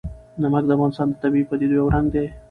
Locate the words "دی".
2.13-2.25